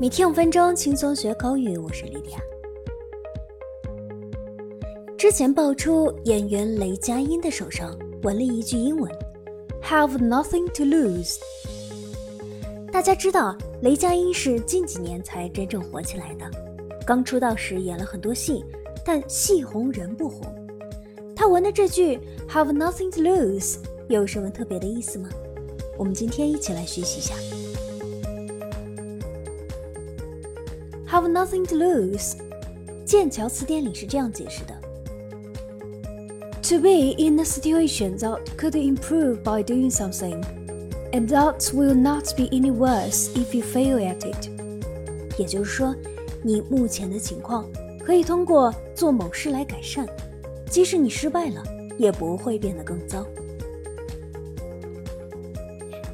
[0.00, 1.76] 每天五分钟，轻松学口语。
[1.76, 2.40] 我是莉迪亚。
[5.18, 9.12] 之前爆出演员雷佳音的手上纹了一句英文
[9.82, 11.36] ：“Have nothing to lose。”
[12.90, 16.50] 大家知道，雷佳音是近几年才真正火起来的。
[17.04, 18.64] 刚出道时演了很多戏，
[19.04, 20.40] 但戏红人不红。
[21.36, 23.76] 他纹的这句 “Have nothing to lose”
[24.08, 25.28] 有什么特别的意思吗？
[25.98, 27.34] 我们今天一起来学习一下。
[31.10, 32.36] Have nothing to lose，
[33.04, 34.72] 剑桥词典里是这样解释的
[36.62, 40.40] ：To be in a situation that could improve by doing something,
[41.10, 44.48] and that will not be any worse if you fail at it。
[45.36, 45.96] 也就是说，
[46.44, 47.66] 你目前的情况
[48.06, 50.06] 可以通过做某事来改善，
[50.70, 51.60] 即使你失败了，
[51.98, 53.26] 也不会变得更糟。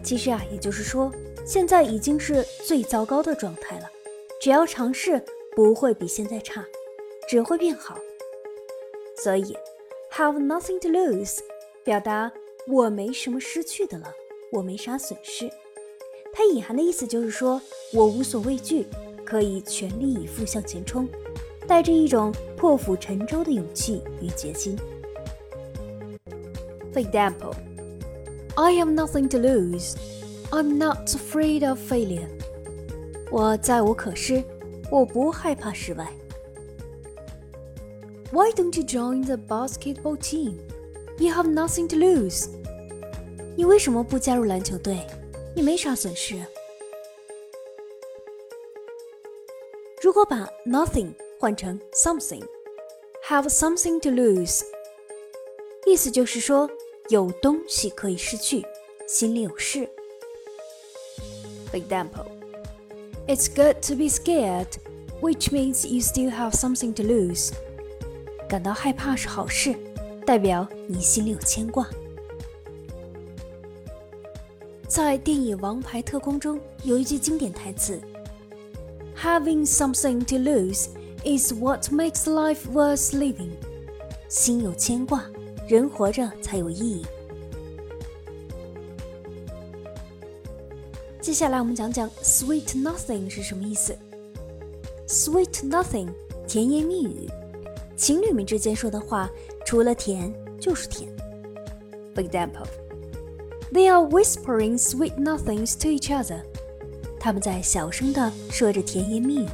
[0.03, 1.13] 其实啊，也就是说，
[1.45, 3.91] 现在已经是最糟糕的状态了。
[4.40, 6.65] 只要尝试，不会比现在差，
[7.29, 7.98] 只会变好。
[9.23, 9.56] 所以
[10.12, 11.38] ，have nothing to lose，
[11.82, 12.30] 表达
[12.66, 14.12] 我没什么失去的了，
[14.52, 15.51] 我没啥损失。
[16.32, 17.60] 它隐含的意思就是说
[17.92, 18.87] 我无所畏惧，
[19.24, 21.09] 可以全力以赴向前冲，
[21.66, 24.76] 带着一种破釜沉舟的勇气与决心。
[26.92, 27.54] For example,
[28.54, 29.95] I have nothing to lose.
[30.51, 32.29] I'm not afraid of failure.
[33.32, 34.44] 我再无可失，
[34.91, 36.07] 我不害怕失败。
[38.32, 40.57] Why don't you join the basketball team?
[41.18, 42.48] You have nothing to lose.
[43.55, 45.05] 你为什么不加入篮球队？
[45.55, 46.35] 你没啥损失。
[50.02, 54.63] 如果把 nothing 换成 something，have something to lose，
[55.85, 56.70] 意思就是说
[57.10, 58.66] 有东西可以失去，
[59.07, 59.88] 心里有事。
[61.71, 62.26] For example.
[63.27, 64.68] It's good to be scared,
[65.22, 67.52] which means you still have something to lose.
[68.50, 69.75] 感到害怕是好事，
[70.25, 71.88] 代表你心里有牵挂。
[74.88, 78.01] 在电影《王牌特工》中有一句经典台词：“
[79.22, 80.88] Having something to lose
[81.23, 83.51] is what makes life worth living。”
[84.28, 85.23] 心有牵挂，
[85.67, 87.06] 人活着才有意义。
[91.26, 93.98] 接下来我们讲讲 sweet nothing 是什么意思。
[95.09, 96.06] sweet nothing
[96.47, 97.28] 甜言蜜语，
[97.97, 99.28] 情侣们之间说的话，
[99.64, 101.10] 除了甜就是甜。
[102.14, 102.69] For example,
[103.72, 106.42] they are whispering sweet nothings to each other。
[107.19, 109.48] 他们在小声的说着甜言蜜语。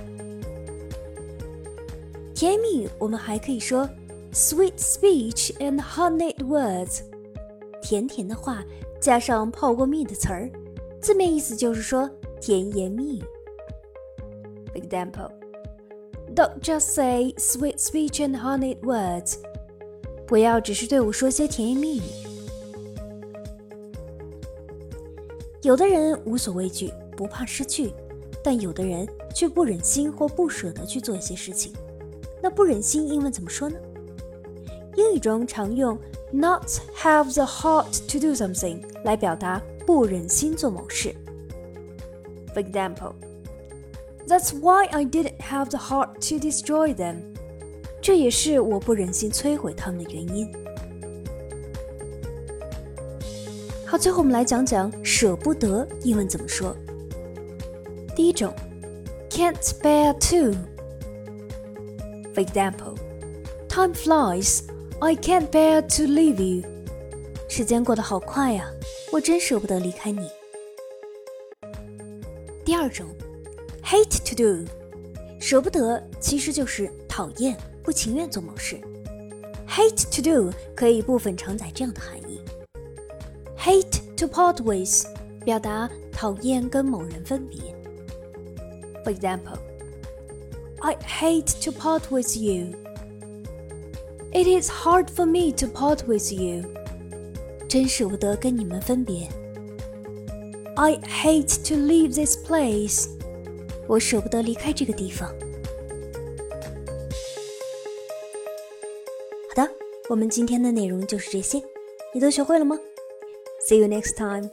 [2.35, 3.89] 甜言蜜语我们还可以说
[4.35, 7.01] sweet speech and honeyed words，
[7.81, 8.63] 甜甜的话
[9.01, 10.51] 加上泡过蜜的词儿。
[11.03, 12.09] 字面意思就是说
[12.41, 13.25] 甜言蜜语。
[14.75, 15.31] Example,
[16.33, 19.35] don't just say sweet speech and honeyed words。
[20.29, 22.03] 不要只是对我说些甜言蜜语。
[25.63, 27.93] 有的人无所畏惧，不怕失去，
[28.43, 31.73] 但有的人却不忍心或不舍得去做一些事情。
[32.41, 33.77] 那不忍心英文怎么说呢？
[34.95, 35.99] 英语中常用
[36.31, 36.65] not
[36.97, 39.61] have the heart to do something 来表达。
[39.86, 41.14] 不忍心做某事。
[42.54, 43.14] For example,
[44.28, 47.18] that's why I didn't have the heart to destroy them.
[48.02, 50.52] 这也是我不忍心摧毁他们的原因。
[53.86, 56.76] 好，最后我们来讲讲舍不得英文怎么说。
[58.16, 58.54] 第一种，
[59.30, 62.96] can't bear to。For example,
[63.70, 64.62] time flies.
[65.00, 66.64] I can't bear to leave you.
[67.48, 68.70] 时间过得好快呀。
[69.12, 70.30] 我真舍不得离开你。
[72.66, 73.08] 第二种，
[73.84, 74.66] hate to do，
[75.40, 78.80] 舍不得其实就是讨厌、不情愿做某事。
[79.68, 82.42] hate to do 可以部分承载这样的含义：
[83.58, 85.08] hate to part with，
[85.46, 87.60] 表达讨厌跟某人分别。
[89.04, 89.58] For example,
[90.80, 92.74] I hate to part with you.
[94.34, 96.64] It is hard for me to part with you.
[97.73, 99.27] 真舍不得跟你们分别。
[100.77, 103.09] I hate to leave this place。
[103.89, 105.27] 我舍不得离开这个地方。
[109.49, 109.71] 好的，
[110.11, 111.63] 我们今天的内容就是这些，
[112.13, 112.79] 你都学会了吗
[113.67, 114.51] ？See you next time.